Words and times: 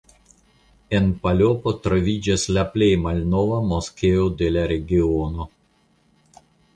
En 0.99 1.09
Palopo 1.25 1.73
troviĝas 1.87 2.45
la 2.57 2.63
plej 2.75 2.87
malnova 3.03 3.59
moskeo 3.73 4.23
de 4.39 4.49
la 4.57 4.65
regiono. 4.73 5.47